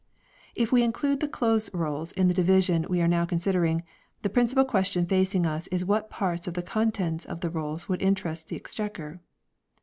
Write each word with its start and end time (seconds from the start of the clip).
If 0.55 0.71
we 0.71 0.81
include 0.81 1.19
the 1.19 1.27
Close 1.27 1.71
Rolls 1.75 2.11
in 2.13 2.27
the 2.27 2.33
division 2.33 2.87
we 2.89 3.01
are 3.03 3.07
now 3.07 3.23
considering, 3.23 3.83
the 4.23 4.31
principal 4.31 4.65
question 4.65 5.05
facing 5.05 5.45
us 5.45 5.67
is 5.67 5.85
what 5.85 6.09
parts 6.09 6.47
of 6.47 6.55
the 6.55 6.63
contents 6.63 7.23
of 7.23 7.41
the 7.41 7.51
rolls 7.51 7.87
would 7.87 8.01
interest 8.01 8.47
the 8.49 8.55
Exchequer. 8.55 9.21